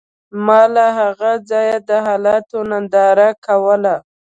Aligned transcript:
ما 0.45 0.61
له 0.75 0.85
هغه 0.99 1.31
ځایه 1.49 1.77
د 1.89 1.89
حالاتو 2.05 2.57
ننداره 2.71 3.29
کوله 3.45 3.95